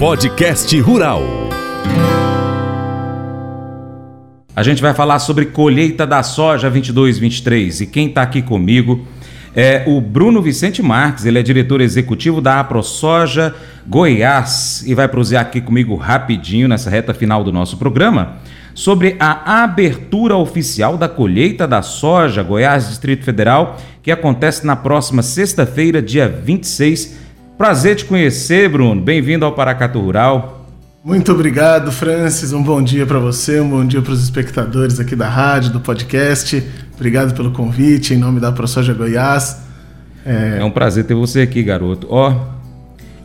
[0.00, 1.22] Podcast Rural.
[4.56, 9.06] A gente vai falar sobre colheita da soja 22-23 e quem está aqui comigo
[9.54, 13.54] é o Bruno Vicente Marques, ele é diretor executivo da AproSoja
[13.86, 18.38] Goiás e vai prosear aqui comigo rapidinho nessa reta final do nosso programa
[18.72, 25.20] sobre a abertura oficial da colheita da soja Goiás Distrito Federal, que acontece na próxima
[25.20, 27.29] sexta-feira, dia 26.
[27.60, 28.98] Prazer te conhecer, Bruno.
[29.02, 30.66] Bem-vindo ao Paracatu Rural.
[31.04, 32.54] Muito obrigado, Francis.
[32.54, 35.78] Um bom dia para você, um bom dia para os espectadores aqui da rádio, do
[35.78, 36.66] podcast.
[36.94, 39.60] Obrigado pelo convite em nome da ProSoja Goiás.
[40.24, 40.56] É...
[40.60, 42.06] é um prazer ter você aqui, garoto.
[42.08, 42.34] Ó,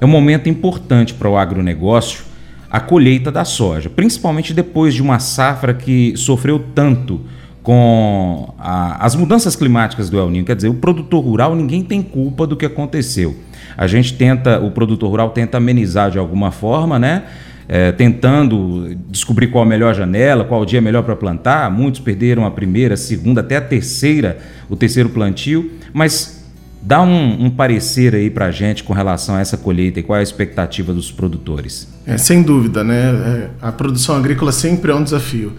[0.00, 2.24] é um momento importante para o agronegócio
[2.68, 7.20] a colheita da soja, principalmente depois de uma safra que sofreu tanto
[7.64, 10.44] com a, as mudanças climáticas do El Niño.
[10.44, 13.34] Quer dizer, o produtor rural ninguém tem culpa do que aconteceu.
[13.76, 17.24] A gente tenta, o produtor rural tenta amenizar de alguma forma, né?
[17.66, 21.70] É, tentando descobrir qual a melhor janela, qual o dia melhor para plantar.
[21.70, 24.38] Muitos perderam a primeira, a segunda, até a terceira,
[24.68, 26.44] o terceiro plantio, mas
[26.86, 30.18] Dá um, um parecer aí para a gente com relação a essa colheita e qual
[30.18, 31.88] é a expectativa dos produtores.
[32.04, 33.04] É, sem dúvida, né?
[33.06, 35.54] É, a produção agrícola sempre é um desafio.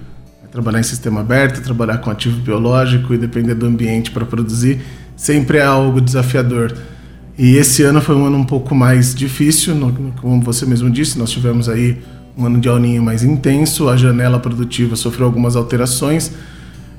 [0.56, 4.80] Trabalhar em sistema aberto, trabalhar com ativo biológico e depender do ambiente para produzir
[5.14, 6.74] sempre é algo desafiador.
[7.38, 9.76] E esse ano foi um ano um pouco mais difícil,
[10.22, 12.02] como você mesmo disse, nós tivemos aí
[12.38, 16.32] um ano de alninho mais intenso, a janela produtiva sofreu algumas alterações,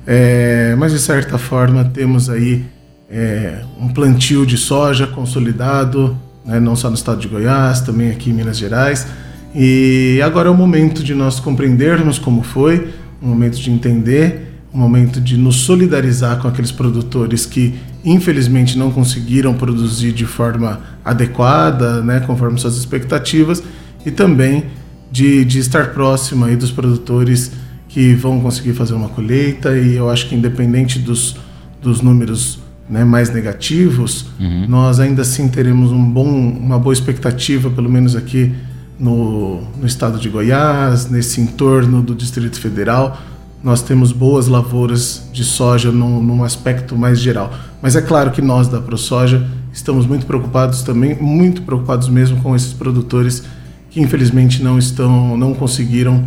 [0.05, 2.63] é, mas de certa forma temos aí
[3.09, 8.29] é, um plantio de soja consolidado, né, não só no estado de Goiás, também aqui
[8.29, 9.07] em Minas Gerais.
[9.55, 14.77] E agora é o momento de nós compreendermos como foi, um momento de entender, um
[14.77, 22.01] momento de nos solidarizar com aqueles produtores que infelizmente não conseguiram produzir de forma adequada,
[22.01, 23.63] né, conforme suas expectativas,
[24.05, 24.65] e também
[25.11, 27.51] de, de estar próximo aí dos produtores
[27.89, 29.77] que vão conseguir fazer uma colheita.
[29.77, 31.35] E eu acho que independente dos,
[31.81, 32.59] dos números
[32.89, 34.65] né, mais negativos, uhum.
[34.67, 38.53] nós ainda assim teremos um bom, uma boa expectativa, pelo menos aqui
[38.99, 43.17] no, no estado de Goiás, nesse entorno do Distrito Federal.
[43.63, 47.53] Nós temos boas lavouras de soja num, num aspecto mais geral.
[47.81, 52.55] Mas é claro que nós da ProSoja estamos muito preocupados também, muito preocupados mesmo com
[52.55, 53.43] esses produtores
[53.89, 56.23] que infelizmente não estão, não conseguiram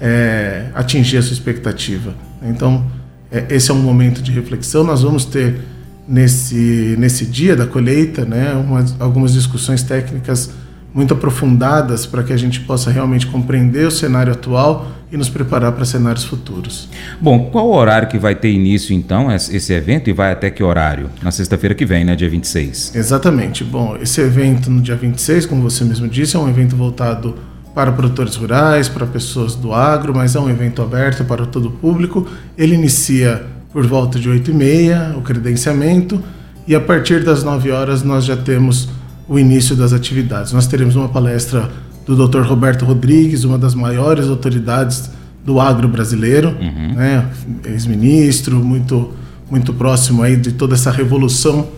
[0.00, 2.14] é, atingir a sua expectativa.
[2.42, 2.84] Então,
[3.30, 4.82] é, esse é um momento de reflexão.
[4.84, 5.60] Nós vamos ter
[6.06, 10.50] nesse, nesse dia da colheita, né, umas, algumas discussões técnicas
[10.94, 15.72] muito aprofundadas para que a gente possa realmente compreender o cenário atual e nos preparar
[15.72, 16.88] para cenários futuros.
[17.20, 20.62] Bom, qual o horário que vai ter início então esse evento e vai até que
[20.62, 21.10] horário?
[21.22, 22.94] Na sexta-feira que vem, né, dia 26.
[22.94, 23.62] Exatamente.
[23.62, 27.34] Bom, esse evento no dia 26, como você mesmo disse, é um evento voltado
[27.74, 31.72] para produtores rurais, para pessoas do agro, mas é um evento aberto para todo o
[31.72, 32.26] público.
[32.56, 36.22] Ele inicia por volta de 8 e meia, o credenciamento,
[36.66, 38.88] e a partir das 9 horas nós já temos
[39.28, 40.52] o início das atividades.
[40.52, 41.70] Nós teremos uma palestra
[42.06, 42.40] do Dr.
[42.40, 45.10] Roberto Rodrigues, uma das maiores autoridades
[45.44, 46.94] do agro brasileiro, uhum.
[46.94, 47.26] né?
[47.64, 49.10] ex-ministro, muito,
[49.50, 51.68] muito próximo aí de toda essa revolução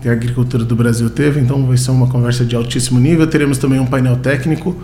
[0.00, 3.26] que a agricultura do Brasil teve, então vai ser uma conversa de altíssimo nível.
[3.26, 4.76] Teremos também um painel técnico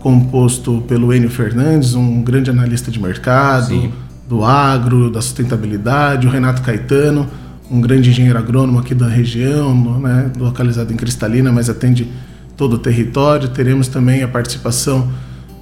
[0.00, 3.92] composto pelo Enio Fernandes, um grande analista de mercado, Sim
[4.32, 7.28] do agro, da sustentabilidade, o Renato Caetano,
[7.72, 12.06] um grande engenheiro agrônomo aqui da região, né, localizado em Cristalina, mas atende
[12.54, 13.48] todo o território.
[13.48, 15.10] Teremos também a participação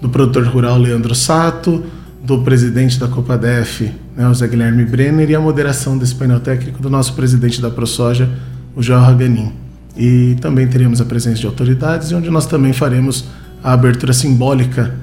[0.03, 1.85] do produtor rural Leandro Sato,
[2.21, 6.83] do presidente da Copadef, né, o Zé Guilherme Brenner, e a moderação desse painel técnico
[6.83, 8.29] do nosso presidente da ProSoja,
[8.75, 9.53] o João Raganin.
[9.97, 13.27] E também teremos a presença de autoridades, onde nós também faremos
[13.63, 14.95] a abertura simbólica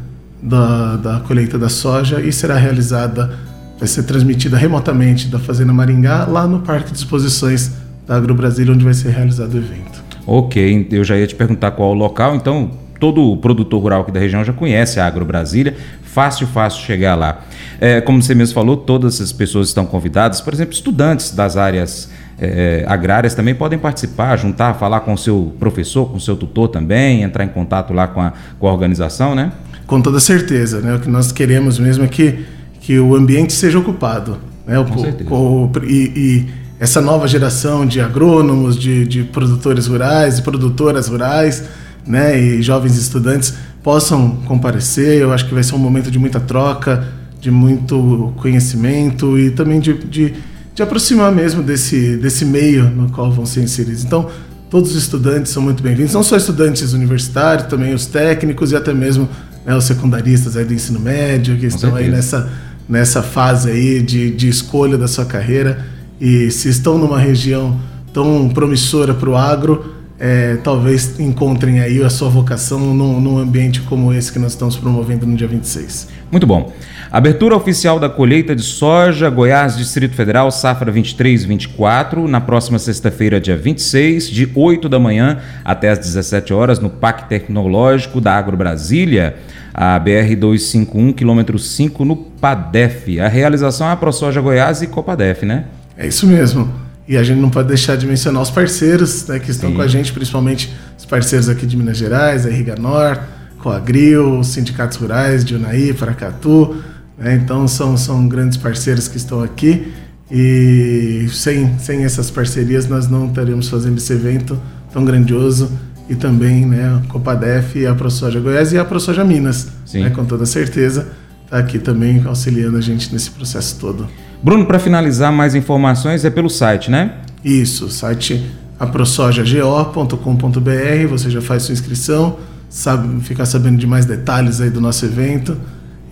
[0.43, 3.31] da, da colheita da soja e será realizada
[3.77, 7.71] vai ser transmitida remotamente da Fazenda Maringá, lá no Parque de Exposições
[8.07, 10.03] da Agro Brasília, onde vai ser realizado o evento.
[10.25, 14.11] Ok, eu já ia te perguntar qual é o local, então todo produtor rural aqui
[14.11, 17.41] da região já conhece a Agro Brasília, fácil, fácil chegar lá.
[17.79, 22.09] É, como você mesmo falou, todas as pessoas estão convidadas, por exemplo, estudantes das áreas
[22.39, 26.67] é, agrárias também podem participar, juntar, falar com o seu professor, com o seu tutor
[26.67, 29.51] também, entrar em contato lá com a, com a organização, né?
[29.87, 30.95] Com toda certeza, né?
[30.95, 32.45] O que nós queremos mesmo é que
[32.87, 34.37] que o ambiente seja ocupado.
[34.65, 34.81] Né?
[34.81, 35.29] Com certeza.
[35.29, 36.45] O, e, e,
[36.79, 41.65] essa nova geração de agrônomos, de, de produtores rurais e produtoras rurais,
[42.05, 42.39] né?
[42.39, 43.53] e jovens estudantes
[43.83, 45.21] possam comparecer.
[45.21, 47.05] Eu acho que vai ser um momento de muita troca,
[47.41, 50.33] de muito conhecimento e também de, de,
[50.73, 54.05] de aproximar mesmo desse, desse meio no qual vão ser inseridos.
[54.05, 54.29] Então,
[54.69, 58.93] Todos os estudantes são muito bem-vindos, não só estudantes universitários, também os técnicos e até
[58.93, 59.29] mesmo
[59.65, 62.05] né, os secundaristas aí do ensino médio, que Com estão certeza.
[62.05, 62.49] aí nessa,
[62.87, 65.85] nessa fase aí de, de escolha da sua carreira.
[66.19, 67.79] E se estão numa região
[68.13, 73.81] tão promissora para o agro, é, talvez encontrem aí a sua vocação num, num, ambiente
[73.81, 76.07] como esse que nós estamos promovendo no dia 26.
[76.31, 76.73] Muito bom.
[77.11, 83.39] Abertura oficial da colheita de soja, Goiás, Distrito Federal, safra 23 24, na próxima sexta-feira,
[83.39, 88.57] dia 26, de 8 da manhã até as 17 horas, no Parque Tecnológico da Agro
[88.57, 89.35] Brasília,
[89.73, 93.19] a BR 251, quilômetro 5, no PADEF.
[93.19, 95.65] A realização é a ProSoja Goiás e Copadef, né?
[95.95, 96.86] É isso mesmo.
[97.07, 99.75] E a gente não pode deixar de mencionar os parceiros né, que estão Sim.
[99.75, 103.19] com a gente, principalmente os parceiros aqui de Minas Gerais, a Irriga Nor,
[103.59, 106.75] Coagril, os sindicatos rurais de Unaí, Paracatu.
[107.17, 109.93] Né, então são, são grandes parceiros que estão aqui.
[110.29, 114.59] E sem, sem essas parcerias nós não estaríamos fazendo esse evento
[114.91, 115.71] tão grandioso.
[116.09, 120.45] E também né, a Copadef a ProSoja Goiás e a ProSoja Minas, né, com toda
[120.45, 121.07] certeza,
[121.47, 124.07] está aqui também auxiliando a gente nesse processo todo.
[124.43, 127.15] Bruno, para finalizar, mais informações é pelo site, né?
[127.43, 128.43] Isso, site
[128.79, 132.37] aprosojago.com.br, você já faz sua inscrição,
[132.69, 135.57] sabe, ficar sabendo de mais detalhes aí do nosso evento.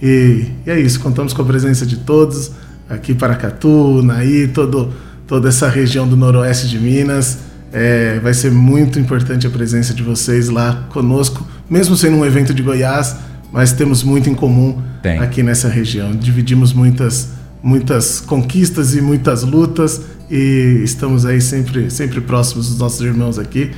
[0.02, 2.52] E, e é isso, contamos com a presença de todos,
[2.90, 4.94] aqui Paracatu, Naí, todo,
[5.28, 7.40] toda essa região do noroeste de Minas.
[7.72, 12.54] É, vai ser muito importante a presença de vocês lá conosco, mesmo sendo um evento
[12.54, 13.18] de Goiás,
[13.52, 15.20] mas temos muito em comum Tem.
[15.20, 16.12] aqui nessa região.
[16.12, 17.30] Dividimos muitas
[17.66, 20.00] muitas conquistas e muitas lutas
[20.30, 23.72] e estamos aí sempre, sempre próximos dos nossos irmãos aqui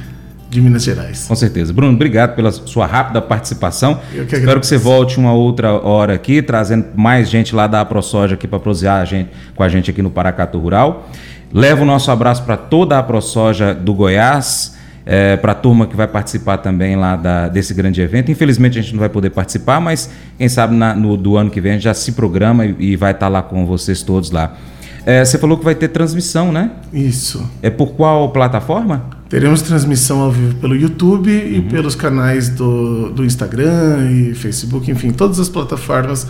[0.49, 1.25] de Minas Gerais.
[1.25, 1.71] Com certeza.
[1.71, 4.01] Bruno, obrigado pela sua rápida participação.
[4.13, 7.79] Eu que Espero que você volte uma outra hora aqui, trazendo mais gente lá da
[7.79, 11.09] AproSoja aqui para prosear a gente, com a gente aqui no Paracatu Rural.
[11.53, 14.76] Leva o nosso abraço para toda a AproSoja do Goiás
[15.07, 18.29] é, para a turma que vai participar também lá da, desse grande evento.
[18.29, 21.61] Infelizmente a gente não vai poder participar, mas quem sabe na, no, do ano que
[21.61, 24.31] vem a gente já se programa e, e vai estar tá lá com vocês todos
[24.31, 24.57] lá.
[25.05, 26.71] É, você falou que vai ter transmissão, né?
[26.91, 27.49] Isso.
[27.61, 29.05] É por qual plataforma?
[29.29, 31.53] Teremos transmissão ao vivo pelo YouTube uhum.
[31.53, 36.27] e pelos canais do, do Instagram e Facebook, enfim, todas as plataformas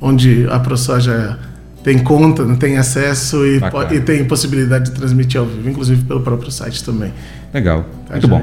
[0.00, 1.38] onde a ProSoja
[1.86, 3.60] tem conta, tem acesso e,
[3.92, 7.12] e, tem possibilidade de transmitir ao vivo, inclusive pelo próprio site também.
[7.54, 8.42] Legal, tá muito bom.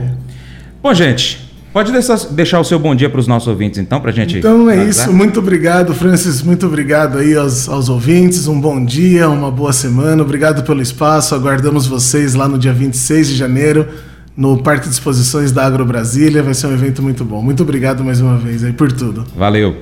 [0.82, 4.12] Bom, gente, pode deixar, deixar o seu bom dia para os nossos ouvintes, então, para
[4.12, 4.38] a gente.
[4.38, 5.12] Então é isso.
[5.12, 6.42] Muito obrigado, Francis.
[6.42, 8.48] Muito obrigado aí aos, aos ouvintes.
[8.48, 10.22] Um bom dia, uma boa semana.
[10.22, 11.36] Obrigado pelo espaço.
[11.36, 13.90] Aguardamos vocês lá no dia 26 de janeiro
[14.38, 16.42] no Parque de Exposições da Agro Brasília.
[16.42, 17.42] Vai ser um evento muito bom.
[17.42, 19.26] Muito obrigado mais uma vez aí por tudo.
[19.36, 19.76] Valeu.